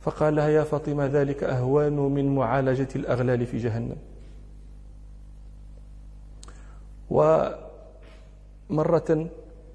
فقال 0.02 0.36
لها 0.36 0.50
يا 0.50 0.64
فاطمة 0.64 1.06
ذلك 1.06 1.44
أهوان 1.44 1.94
من 1.94 2.36
معالجة 2.36 2.88
الأغلال 2.96 3.46
في 3.46 3.58
جهنم. 3.58 3.96
ومرة 8.70 9.30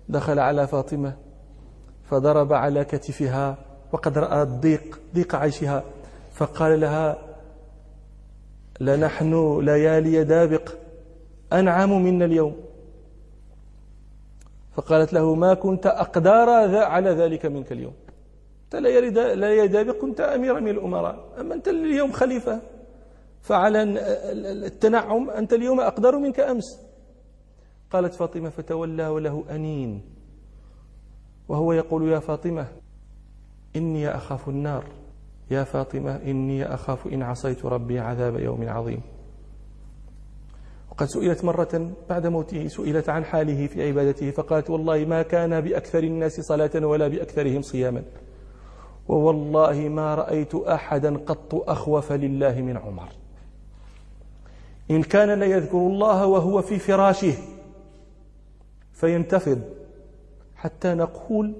دخل 0.08 0.38
على 0.38 0.66
فاطمة 0.66 1.16
فضرب 2.10 2.52
على 2.52 2.84
كتفها 2.84 3.56
وقد 3.92 4.18
رأى 4.18 4.42
الضيق 4.42 5.00
ضيق 5.14 5.34
عيشها. 5.34 5.84
فقال 6.32 6.80
لها 6.80 7.18
لنحن 8.80 9.60
ليالي 9.62 10.24
دابق 10.24 10.85
أنعم 11.52 12.04
منا 12.04 12.24
اليوم. 12.24 12.56
فقالت 14.72 15.12
له 15.12 15.34
ما 15.34 15.54
كنت 15.54 15.86
أقدار 15.86 16.48
على 16.76 17.10
ذلك 17.10 17.46
منك 17.46 17.72
اليوم. 17.72 17.94
أنت 18.64 18.76
لا 19.16 19.54
يدابق 19.64 20.00
كنت 20.00 20.20
أميرا 20.20 20.60
من 20.60 20.68
الأمراء. 20.68 21.28
أما 21.40 21.54
أنت 21.54 21.68
اليوم 21.68 22.12
خليفة 22.12 22.60
فعلى 23.40 23.82
التنعم 24.66 25.30
أنت 25.30 25.52
اليوم 25.52 25.80
أقدر 25.80 26.18
منك 26.18 26.40
أمس. 26.40 26.80
قالت 27.90 28.14
فاطمة 28.14 28.48
فتولى 28.48 29.06
وله 29.06 29.44
أنين 29.50 30.02
وهو 31.48 31.72
يقول 31.72 32.08
يا 32.08 32.18
فاطمة 32.18 32.66
إني 33.76 34.08
أخاف 34.08 34.48
النار. 34.48 34.84
يا 35.50 35.64
فاطمة 35.64 36.16
إني 36.16 36.74
أخاف 36.74 37.06
إن 37.06 37.22
عصيت 37.22 37.64
ربي 37.64 37.98
عذاب 37.98 38.38
يوم 38.38 38.68
عظيم. 38.68 39.00
وقد 40.96 41.06
سئلت 41.06 41.44
مرة 41.44 41.90
بعد 42.08 42.26
موته 42.26 42.68
سئلت 42.68 43.08
عن 43.08 43.24
حاله 43.24 43.66
في 43.66 43.88
عبادته 43.88 44.30
فقالت 44.30 44.70
والله 44.70 45.04
ما 45.04 45.22
كان 45.22 45.60
بأكثر 45.60 45.98
الناس 45.98 46.40
صلاة 46.40 46.86
ولا 46.86 47.08
بأكثرهم 47.08 47.62
صياما. 47.62 48.02
ووالله 49.08 49.88
ما 49.88 50.14
رأيت 50.14 50.54
أحدا 50.54 51.16
قط 51.16 51.54
أخوف 51.54 52.12
لله 52.12 52.60
من 52.60 52.76
عمر. 52.76 53.08
إن 54.90 55.02
كان 55.02 55.40
ليذكر 55.40 55.78
الله 55.78 56.26
وهو 56.26 56.62
في 56.62 56.78
فراشه 56.78 57.34
فينتفض 58.92 59.60
حتى 60.56 60.94
نقول 60.94 61.54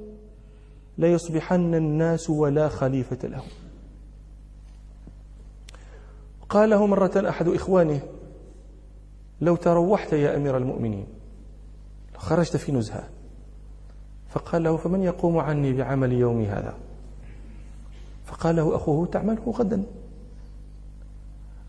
ليصبحن 0.98 1.74
الناس 1.74 2.30
ولا 2.30 2.68
خليفة 2.68 3.28
لهم. 3.28 3.48
قال 6.48 6.70
له 6.70 6.86
مرة 6.86 7.28
أحد 7.28 7.48
إخوانه 7.48 8.00
لو 9.40 9.56
تروحت 9.56 10.12
يا 10.12 10.36
أمير 10.36 10.56
المؤمنين 10.56 11.06
خرجت 12.16 12.56
في 12.56 12.72
نزهة. 12.72 13.08
فقال 14.28 14.62
له 14.62 14.76
فمن 14.76 15.02
يقوم 15.02 15.38
عني 15.38 15.72
بعمل 15.72 16.12
يومي 16.12 16.46
هذا؟ 16.46 16.74
فقال 18.24 18.56
له 18.56 18.76
أخوه 18.76 19.06
تعمله 19.06 19.50
غدا. 19.50 19.82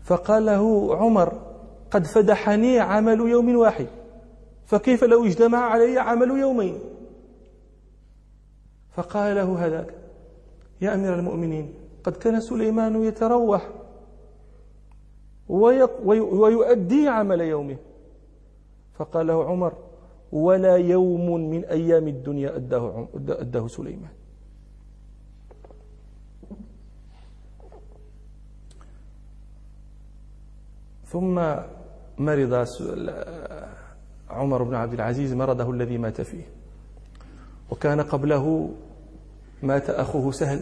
فقال 0.04 0.46
له 0.46 0.96
عمر 0.96 1.32
قد 1.90 2.06
فدحني 2.06 2.80
عمل 2.80 3.20
يوم 3.20 3.56
واحد 3.56 3.86
فكيف 4.66 5.04
لو 5.04 5.26
اجتمع 5.26 5.58
علي 5.58 5.98
عمل 5.98 6.30
يومين؟ 6.30 6.78
فقال 8.92 9.36
له 9.36 9.66
هذاك 9.66 9.94
يا 10.80 10.94
أمير 10.94 11.14
المؤمنين 11.14 11.74
قد 12.04 12.16
كان 12.16 12.40
سليمان 12.40 13.02
يتروح 13.04 13.68
ويؤدي 15.48 17.08
عمل 17.08 17.40
يومه. 17.40 17.76
فقال 18.94 19.26
له 19.26 19.44
عمر 19.44 19.72
ولا 20.32 20.76
يوم 20.76 21.50
من 21.50 21.64
أيام 21.64 22.08
الدنيا 22.08 22.56
أداه, 22.56 23.08
أداه 23.28 23.66
سليمان. 23.66 24.10
ثم 31.04 31.34
مرض 32.18 32.66
عمر 34.30 34.62
بن 34.62 34.74
عبد 34.74 34.92
العزيز 34.92 35.32
مرضه 35.34 35.70
الذي 35.70 35.98
مات 35.98 36.20
فيه. 36.20 36.44
وكان 37.70 38.00
قبله 38.00 38.70
مات 39.62 39.90
أخوه 39.90 40.32
سهل 40.32 40.60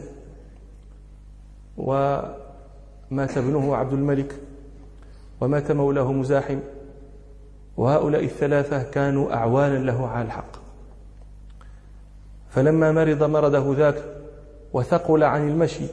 ومات 1.77 3.37
ابنه 3.39 3.77
عبد 3.77 3.93
الملك. 3.93 4.46
ومات 5.41 5.73
مولاه 5.73 6.13
مزاحم. 6.13 6.59
وهؤلاء 7.77 8.25
الثلاثة 8.25 8.83
كانوا 8.83 9.35
أعوانا 9.35 9.79
له 9.79 10.09
على 10.09 10.27
الحق. 10.27 10.57
فلما 12.49 12.93
مرض 12.93 13.23
مرضه 13.23 13.77
ذاك 13.77 14.05
وثقل 14.73 15.25
عن 15.25 15.49
المشي 15.49 15.87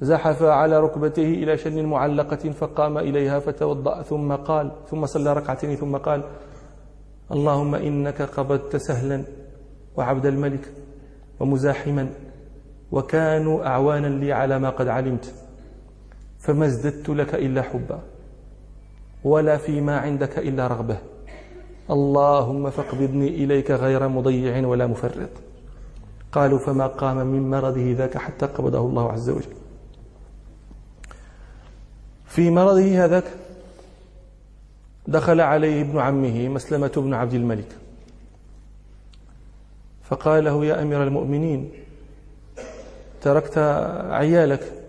زحف 0.00 0.42
على 0.42 0.80
ركبتيه 0.80 1.44
إلى 1.44 1.58
شن 1.58 1.84
معلقة 1.84 2.50
فقام 2.50 2.98
إليها 2.98 3.38
فتوضأ 3.38 4.02
ثم 4.02 4.32
قال 4.32 4.70
ثم 4.90 5.06
صلى 5.06 5.32
ركعتين 5.32 5.76
ثم 5.76 5.96
قال 5.96 6.22
اللهم 7.32 7.74
إنك 7.74 8.22
قبضت 8.22 8.76
سهلا 8.76 9.22
وعبد 9.96 10.26
الملك 10.26 10.72
ومزاحما 11.40 12.08
وكانوا 12.92 13.66
أعوانا 13.66 14.06
لي 14.06 14.32
على 14.32 14.58
ما 14.58 14.70
قد 14.70 14.88
علمت. 14.88 15.34
فما 16.44 16.66
ازددت 16.66 17.08
لك 17.08 17.34
إلا 17.34 17.62
حبا 17.62 18.00
ولا 19.24 19.56
فيما 19.56 19.98
عندك 19.98 20.38
إلا 20.38 20.66
رغبة. 20.66 20.98
اللهم 21.90 22.70
فاقبضني 22.70 23.28
إليك 23.28 23.70
غير 23.70 24.08
مضيع 24.08 24.66
ولا 24.66 24.86
مفرط. 24.86 25.30
قالوا 26.32 26.58
فما 26.58 26.86
قام 26.86 27.16
من 27.16 27.50
مرضه 27.50 27.92
ذاك 27.92 28.18
حتى 28.18 28.46
قبضه 28.46 28.80
الله 28.80 29.12
عز 29.12 29.30
وجل. 29.30 29.54
في 32.26 32.50
مرضه 32.50 33.04
هذاك 33.04 33.24
دخل 35.08 35.40
عليه 35.40 35.82
ابن 35.82 35.98
عمه 35.98 36.48
مسلمة 36.48 36.92
بن 36.96 37.14
عبد 37.14 37.34
الملك. 37.34 37.68
فقال 40.02 40.44
له 40.44 40.64
يا 40.64 40.82
أمير 40.82 41.02
المؤمنين 41.02 41.70
تركت 43.22 43.58
عيالك 44.10 44.83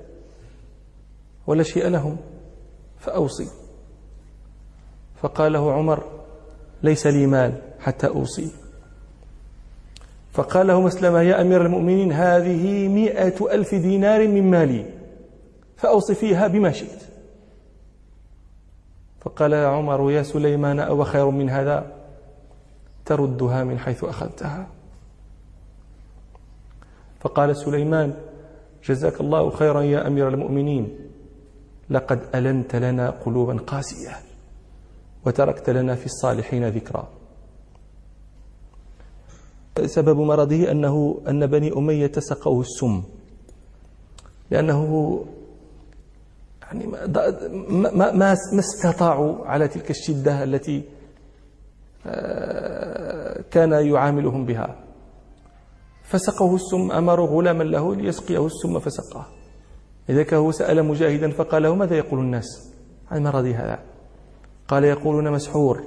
ولا 1.48 1.64
شيء 1.64 1.88
لهم 1.88 2.18
فأوصي. 3.00 3.48
فقال 5.16 5.54
له 5.54 5.74
عمر 5.74 6.04
ليس 6.84 7.08
لي 7.08 7.28
مال 7.28 7.62
حتى 7.80 8.08
أوصي. 8.08 8.52
فقال 10.34 10.68
له 10.68 10.82
مسلمة 10.82 11.22
يا 11.22 11.42
أمير 11.42 11.66
المؤمنين 11.66 12.12
هذه 12.12 12.88
مئة 12.88 13.52
ألف 13.52 13.76
دينار 13.76 14.28
من 14.28 14.52
مالي 14.52 14.86
فأوصي 15.78 16.16
فيها 16.16 16.48
بما 16.48 16.72
شئت. 16.72 17.04
فقال 19.22 19.54
عمر 19.54 20.12
يا 20.12 20.24
سليمان 20.24 20.80
أو 20.80 21.04
خير 21.04 21.30
من 21.30 21.50
هذا؟ 21.50 21.92
تردها 23.06 23.64
من 23.64 23.80
حيث 23.80 24.04
أخذتها. 24.04 24.68
فقال 27.20 27.58
سليمان 27.58 28.14
جزاك 28.84 29.22
الله 29.22 29.50
خيرا 29.50 29.82
يا 29.82 30.08
أمير 30.08 30.28
المؤمنين. 30.28 31.05
لقد 31.90 32.20
ألنت 32.36 32.76
لنا 32.76 33.10
قلوبا 33.10 33.58
قاسية 33.58 34.18
وتركت 35.26 35.70
لنا 35.70 35.96
في 35.96 36.06
الصالحين 36.06 36.68
ذكرى 36.68 37.08
سبب 39.86 40.18
مرضه 40.18 40.72
أنه 40.72 41.22
أن 41.28 41.46
بني 41.46 41.78
أمية 41.78 42.12
سقوه 42.18 42.62
السم 42.62 43.04
لأنه 44.52 45.26
يعني 46.64 46.88
ما, 46.88 47.92
ما, 47.92 48.12
ما 48.12 48.60
استطاعوا 48.60 49.46
على 49.46 49.68
تلك 49.68 49.90
الشدة 49.90 50.44
التي 50.44 50.84
آه، 52.08 53.42
كان 53.52 53.72
يعاملهم 53.72 54.46
بها. 54.46 54.76
فسقه 56.04 56.56
السم 56.56 56.92
أمروا 56.92 57.28
غلاما 57.28 57.64
له 57.64 57.96
ليسقيه 57.96 58.46
السم 58.46 58.80
فسقاه. 58.80 59.26
لذلك 60.10 60.34
هو 60.34 60.52
سأل 60.52 60.86
مجاهدا 60.86 61.32
فقال 61.32 61.64
له 61.64 61.76
ماذا 61.76 61.96
يقول 61.96 62.20
الناس؟ 62.20 62.72
عن 63.12 63.24
مرضي 63.24 63.54
هذا. 63.54 63.80
قال 64.68 64.84
يقولون 64.84 65.32
مسحور. 65.32 65.84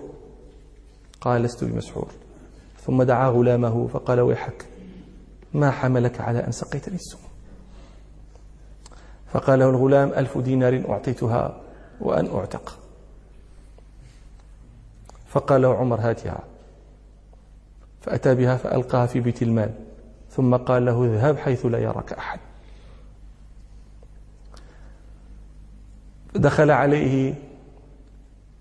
قال 1.21 1.43
لست 1.43 1.65
بمسحور. 1.65 2.09
ثم 2.81 3.03
دعا 3.03 3.29
غلامه 3.29 3.87
فقال 3.87 4.21
ويحك 4.21 4.67
ما 5.55 5.71
حملك 5.71 6.21
على 6.21 6.47
أن 6.47 6.53
سقيتني 6.53 6.95
السم؟ 6.95 7.19
فقال 9.33 9.59
له 9.59 9.71
الغلام 9.71 10.09
ألف 10.09 10.39
دينار 10.39 10.85
أعطيتها 10.89 11.61
وأن 12.01 12.27
أعتق. 12.35 12.79
فقال 15.29 15.63
له 15.63 15.75
عمر 15.75 16.01
هاتها 16.01 16.41
فأتى 18.01 18.35
بها 18.35 18.57
فألقاها 18.57 19.07
في 19.07 19.21
بيت 19.21 19.43
المال. 19.43 19.75
ثم 20.31 20.57
قال 20.57 20.85
له 20.85 21.05
اذهب 21.05 21.37
حيث 21.37 21.67
لا 21.67 21.79
يراك 21.79 22.13
أحد. 22.13 22.41
دخل 26.35 26.71
عليه 26.71 27.35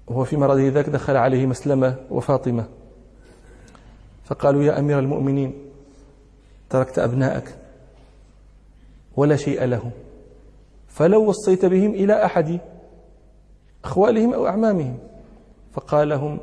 وهو 0.08 0.24
في 0.24 0.38
مرضه 0.38 0.68
ذاك 0.68 0.90
دخل 0.90 1.18
عليه 1.18 1.46
مسلمة 1.46 1.96
وفاطمة. 2.10 2.68
فقالوا 4.26 4.64
يا 4.64 4.80
أمير 4.80 5.00
المؤمنين 5.00 5.54
تركت 6.70 7.00
أبناءك 7.00 7.58
ولا 9.16 9.36
شيء 9.36 9.64
لهم 9.64 9.92
فلو 10.88 11.30
وصيت 11.30 11.66
بهم 11.66 11.92
إلى 11.92 12.26
أحد 12.26 12.60
أخوالهم 13.84 14.34
أو 14.34 14.48
أعمامهم. 14.48 14.98
فقال 15.74 16.10
لهم 16.10 16.40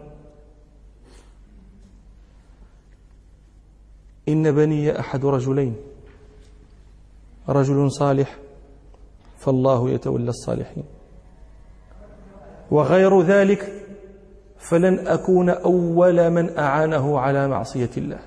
إن 4.29 4.53
بني 4.53 5.01
أحد 5.01 5.25
رجلين 5.25 5.77
رجل 7.49 7.93
صالح 7.93 8.39
فالله 9.39 9.91
يتولى 9.91 10.29
الصالحين. 10.31 10.85
وغير 12.71 13.23
ذلك 13.23 13.73
فلن 14.59 15.07
أكون 15.07 15.51
أول 15.51 16.31
من 16.31 16.59
أعانه 16.59 17.21
على 17.21 17.49
معصية 17.49 17.91
الله. 17.97 18.19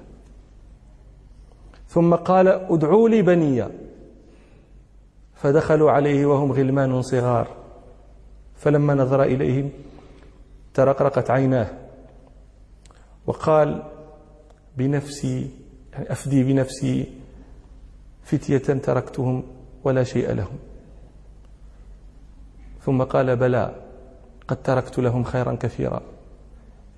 ثم 1.88 2.16
قال 2.16 2.48
ادعوا 2.48 3.10
لي 3.10 3.22
بني 3.22 3.66
فدخلوا 5.36 5.92
عليه 5.92 6.26
وهم 6.26 6.52
غلمان 6.52 7.02
صغار. 7.02 7.48
فلما 8.56 8.94
نظر 8.94 9.24
إليهم 9.24 9.70
ترقرقت 10.74 11.32
عيناه. 11.32 11.68
وقال 13.28 13.84
بنفسي 14.78 15.50
يعني 15.94 16.12
أفدي 16.12 16.44
بنفسي 16.44 17.12
فتية 18.24 18.58
تركتهم 18.58 19.44
ولا 19.84 20.04
شيء 20.04 20.34
لهم. 20.34 20.58
ثم 22.82 23.04
قال 23.04 23.36
بلى. 23.36 23.87
قد 24.48 24.64
تركت 24.64 25.00
لهم 25.00 25.24
خيرا 25.24 25.56
كثيرا. 25.56 26.02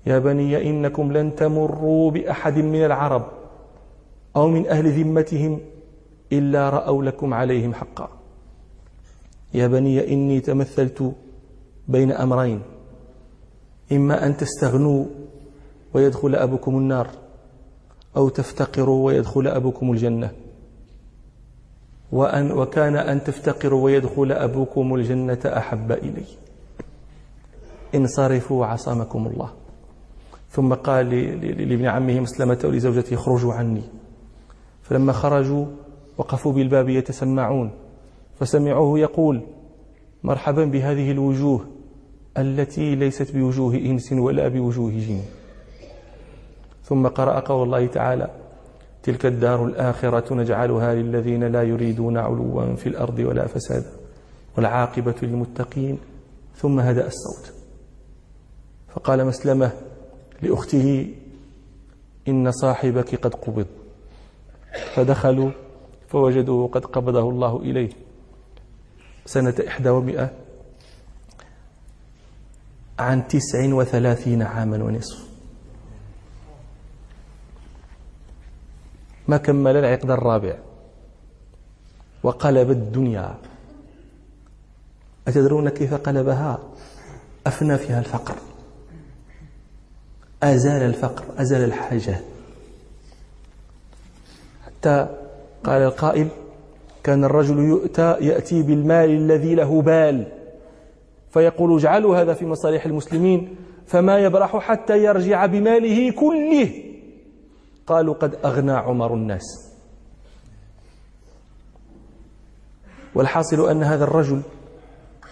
يا 0.06 0.18
بني 0.18 0.70
إنكم 0.70 1.12
لن 1.12 1.34
تمروا 1.34 2.10
بأحد 2.10 2.58
من 2.58 2.84
العرب 2.84 3.26
أو 4.36 4.48
من 4.48 4.66
أهل 4.66 4.92
ذمتهم 4.92 5.60
إلا 6.32 6.70
رأوا 6.70 7.04
لكم 7.04 7.34
عليهم 7.34 7.74
حقا. 7.74 8.08
يا 9.54 9.66
بني 9.66 10.12
إني 10.12 10.40
تمثلت 10.40 11.12
بين 11.88 12.12
أمرين. 12.12 12.62
إما 13.92 14.26
أن 14.26 14.36
تستغنوا 14.36 15.04
ويدخل 15.94 16.34
أبوكم 16.34 16.78
النار 16.78 17.08
أو 18.16 18.28
تفتقروا 18.28 19.06
ويدخل 19.06 19.46
أبوكم 19.46 19.92
الجنة. 19.92 20.30
وأن 22.12 22.52
وكان 22.52 22.96
أن 22.96 23.24
تفتقروا 23.24 23.84
ويدخل 23.84 24.32
أبوكم 24.32 24.94
الجنة 24.94 25.40
أحب 25.44 25.92
إلي. 25.92 26.24
انصرفوا 27.94 28.66
عصمكم 28.66 29.26
الله. 29.26 29.50
ثم 30.50 30.74
قال 30.74 31.10
لابن 31.68 31.86
عمه 31.86 32.20
مسلمة 32.20 32.58
ولزوجته 32.64 33.14
اخرجوا 33.14 33.52
عني. 33.52 33.82
فلما 34.82 35.12
خرجوا 35.12 35.66
وقفوا 36.18 36.52
بالباب 36.52 36.88
يتسمعون 36.88 37.70
فسمعوه 38.40 38.98
يقول 38.98 39.42
مرحبا 40.24 40.64
بهذه 40.64 41.10
الوجوه 41.10 41.66
التي 42.38 42.94
ليست 42.94 43.36
بوجوه 43.36 43.74
إنس 43.74 44.12
ولا 44.12 44.48
بوجوه 44.48 44.90
جن. 44.90 45.20
ثم 46.84 47.06
قرأ 47.06 47.40
قول 47.40 47.62
الله 47.62 47.86
تعالى 47.86 48.30
تلك 49.02 49.26
الدار 49.26 49.66
الآخرة 49.66 50.34
نجعلها 50.34 50.94
للذين 50.94 51.44
لا 51.44 51.62
يريدون 51.62 52.16
علوا 52.16 52.74
في 52.74 52.88
الأرض 52.88 53.18
ولا 53.18 53.46
فسادا 53.46 53.90
والعاقبة 54.56 55.14
للمتقين. 55.22 55.98
ثم 56.56 56.80
هدأ 56.80 57.06
الصوت. 57.06 57.59
فقال 58.94 59.26
مسلمة 59.26 59.72
لأخته 60.42 61.14
إن 62.28 62.50
صاحبك 62.50 63.14
قد 63.14 63.34
قبض. 63.34 63.66
فدخلوا 64.94 65.50
فوجدوه 66.08 66.68
قد 66.68 66.84
قبضه 66.84 67.30
الله 67.30 67.56
إليه. 67.60 67.90
سنة 69.26 69.54
إحدى 69.68 69.88
ومئة 69.88 70.30
عن 72.98 73.28
تسع 73.28 73.74
وثلاثين 73.74 74.42
عاما 74.42 74.84
ونصف. 74.84 75.28
ما 79.28 79.36
كمل 79.36 79.76
العقد 79.76 80.10
الرابع. 80.10 80.58
وقلب 82.22 82.70
الدنيا. 82.70 83.38
أتدرون 85.28 85.68
كيف 85.68 85.94
قلبها؟ 85.94 86.58
أفنى 87.46 87.78
فيها 87.78 87.98
الفقر. 87.98 88.49
أزال 90.42 90.82
الفقر 90.82 91.24
أزال 91.38 91.64
الحاجة. 91.64 92.20
حتى 94.66 95.08
قال 95.64 95.82
القائل 95.82 96.28
كان 97.04 97.24
الرجل 97.24 97.58
يؤتى 97.58 98.16
يأتي 98.20 98.62
بالمال 98.62 99.10
الذي 99.10 99.54
له 99.54 99.82
بال. 99.82 100.26
فيقول 101.30 101.78
اجعلوا 101.78 102.16
هذا 102.16 102.34
في 102.34 102.46
مصالح 102.46 102.86
المسلمين 102.86 103.56
فما 103.86 104.18
يبرح 104.18 104.56
حتى 104.56 105.04
يرجع 105.04 105.46
بماله 105.46 106.10
كله. 106.10 106.70
قالوا 107.86 108.14
قد 108.14 108.34
أغنى 108.44 108.72
عمر 108.72 109.14
الناس. 109.14 109.70
والحاصل 113.14 113.70
أن 113.70 113.82
هذا 113.82 114.04
الرجل 114.04 114.42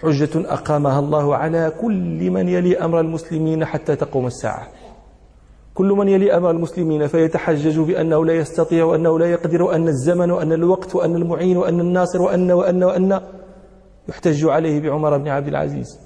حجة 0.01 0.31
أقامها 0.35 0.99
الله 0.99 1.37
على 1.37 1.73
كل 1.81 2.31
من 2.31 2.49
يلي 2.49 2.79
أمر 2.79 3.01
المسلمين 3.01 3.65
حتى 3.65 3.97
تقوم 3.97 4.27
الساعة. 4.27 4.78
كل 5.79 5.93
من 5.93 6.09
يلي 6.09 6.37
أمر 6.37 6.51
المسلمين 6.51 7.07
فيتحجج 7.07 7.79
بأنه 7.79 8.25
لا 8.25 8.35
يستطيع 8.35 8.85
وأنه 8.85 9.19
لا 9.19 9.27
يقدر 9.27 9.63
وأن 9.63 9.89
الزمن 9.89 10.31
وأن 10.31 10.53
الوقت 10.53 10.95
وأن 10.95 11.17
المعين 11.17 11.57
وأن 11.57 11.81
الناصر 11.81 12.23
وأن 12.23 12.51
وأن 12.51 12.85
وأن 12.85 13.21
يحتج 14.09 14.45
عليه 14.45 14.81
بعمر 14.81 15.19
بن 15.19 15.29
عبد 15.29 15.49
العزيز. 15.49 15.99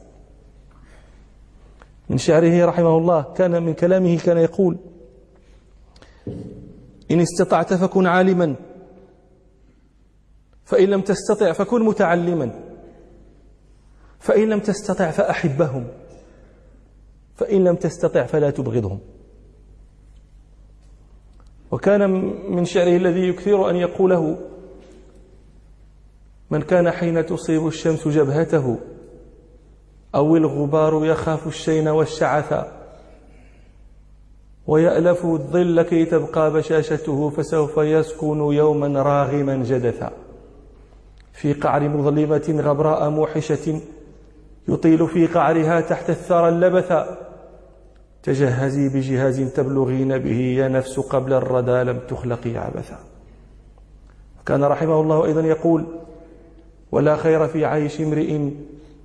من 2.11 2.19
شعره 2.19 2.65
رحمه 2.65 2.99
الله 2.99 3.33
كان 3.37 3.63
من 3.63 3.75
كلامه 3.75 4.19
كان 4.19 4.39
يقول 4.39 4.79
إن 7.11 7.21
استطعت 7.21 7.75
فكن 7.75 8.07
عالما 8.07 8.55
فإن 10.65 10.89
لم 10.89 11.01
تستطع 11.01 11.53
فكن 11.53 11.83
متعلما 11.83 12.51
فإن 14.19 14.49
لم 14.49 14.61
تستطع 14.61 15.11
فأحبهم 15.11 15.87
فإن 17.35 17.65
لم 17.65 17.77
تستطع 17.77 18.27
فلا 18.27 18.51
تبغضهم. 18.51 19.12
وكان 21.73 22.11
من 22.49 22.65
شعره 22.65 22.97
الذي 22.97 23.29
يكثر 23.29 23.71
أن 23.71 23.77
يقوله 23.77 24.39
من 26.51 26.63
كان 26.63 26.91
حين 26.91 27.27
تصيب 27.27 27.67
الشمس 27.67 28.09
جبهته 28.09 28.79
أو 30.15 30.37
الغبار 30.37 31.07
يخاف 31.07 31.47
الشين 31.47 31.89
والشعث 31.89 32.67
ويألف 34.67 35.25
الظل 35.25 35.83
كي 35.83 36.05
تبقى 36.05 36.53
بشاشته 36.53 37.31
فسوف 37.31 37.77
يسكن 37.79 38.39
يوما 38.39 39.03
راغما 39.03 39.57
جدثا. 39.57 40.13
في 41.33 41.53
قعر 41.53 41.89
مظلمة 41.89 42.61
غبراء 42.63 43.11
موحشة 43.11 43.81
يطيل 44.69 45.09
في 45.09 45.27
قعرها 45.27 45.81
تحت 45.81 46.11
الثرى 46.11 46.49
اللبثا 46.49 47.32
تجهزي 48.23 48.89
بجهاز 48.89 49.41
تبلغين 49.41 50.19
به 50.19 50.41
يا 50.59 50.69
نفس 50.69 51.01
قبل 51.01 51.33
الردى 51.33 51.83
لم 51.91 51.99
تخلقي 52.09 52.57
عبثا. 52.57 52.99
كان 54.47 54.65
رحمه 54.65 55.01
الله 55.01 55.25
أيضا 55.25 55.41
يقول 55.41 55.85
ولا 56.93 57.17
خير 57.17 57.49
في 57.49 57.65
عيش 57.65 58.01
امرئ 58.01 58.39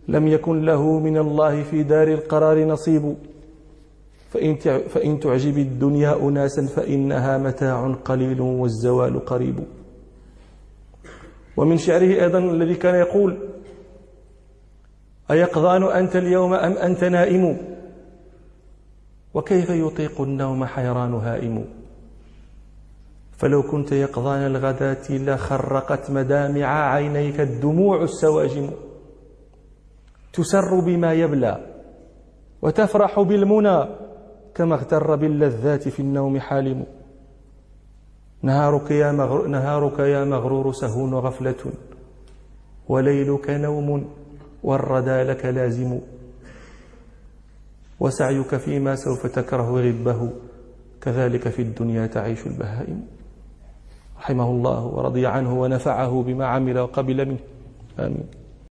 لم 0.08 0.27
يكن 0.27 0.62
له 0.62 0.99
من 0.99 1.17
الله 1.17 1.63
في 1.63 1.84
دار 1.84 2.08
القرار 2.08 2.65
نصيب. 2.65 3.15
فإن 4.89 5.19
تعجب 5.19 5.58
الدنيا 5.58 6.15
أناسا 6.15 6.65
فإنها 6.65 7.38
متاع 7.38 7.93
قليل 8.06 8.41
والزوال 8.41 9.25
قريب. 9.25 9.60
ومن 11.58 11.77
شعره 11.77 12.23
أيضا 12.23 12.39
الذي 12.39 12.75
كان 12.75 12.95
يقول 12.95 13.38
أيقظان 15.32 15.84
أنت 15.84 16.15
اليوم 16.15 16.53
أم 16.53 16.71
أنت 16.71 17.03
نائم؟ 17.03 17.76
وكيف 19.38 19.69
يطيق 19.69 20.21
النوم 20.21 20.65
حيران 20.65 21.13
هائم 21.13 21.65
فلو 23.32 23.63
كنت 23.63 23.91
يقظان 23.91 24.45
الغداة 24.45 25.10
لخرقت 25.10 26.12
مدامع 26.12 26.93
عينيك 26.93 27.39
الدموع 27.39 28.04
السواجم. 28.04 28.69
تسر 30.34 30.80
بما 30.80 31.13
يبلى 31.13 31.58
وتفرح 32.62 33.19
بالمنى 33.19 33.86
كما 34.56 34.76
اغتر 34.76 35.15
باللذات 35.15 35.88
في 35.88 36.00
النوم 36.00 36.39
حالم. 36.39 36.86
نهارك 38.41 38.91
يا, 38.91 39.12
مغرور, 39.12 39.47
نهارك 39.47 40.00
يا 40.00 40.23
مغرور 40.23 40.71
سهون 40.71 41.13
غفلة. 41.13 41.71
وليلك 42.89 43.50
نوم 43.50 44.10
والردى 44.63 45.23
لك 45.23 45.45
لازم. 45.45 46.00
وسعيك 47.99 48.55
فيما 48.55 48.95
سوف 48.95 49.27
تكره 49.27 49.69
غبه 49.71 50.29
كذلك 51.01 51.49
في 51.49 51.62
الدنيا 51.62 52.07
تعيش 52.07 52.47
البهائم. 52.47 53.07
رحمه 54.17 54.49
الله 54.49 54.86
ورضي 54.86 55.27
عنه 55.27 55.62
ونفعه 55.62 56.23
بما 56.23 56.45
عمل 56.45 56.79
وقبل 56.79 57.25
منه. 57.25 57.39
آمين. 57.99 58.27